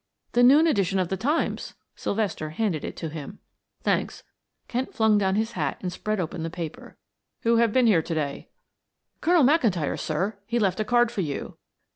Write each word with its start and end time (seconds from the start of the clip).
"The 0.31 0.41
noon 0.41 0.65
edition 0.65 0.97
of 0.97 1.09
the 1.09 1.15
Times." 1.15 1.75
Sylvester 1.95 2.49
handed 2.49 2.83
it 2.83 2.95
to 2.97 3.09
him. 3.09 3.37
"Thanks," 3.83 4.23
Kent 4.67 4.95
flung 4.95 5.19
down 5.19 5.35
his 5.35 5.51
hat 5.51 5.77
and 5.81 5.93
spread 5.93 6.19
open 6.19 6.41
the 6.41 6.49
paper. 6.49 6.97
"Who 7.41 7.57
have 7.57 7.71
been 7.71 7.85
here 7.85 8.01
to 8.01 8.15
day?" 8.15 8.49
"Colonel 9.21 9.43
McIntyre, 9.43 9.99
sir; 9.99 10.39
he 10.47 10.57
left 10.57 10.79
a 10.79 10.83
card 10.83 11.11
for 11.11 11.21
you." 11.21 11.55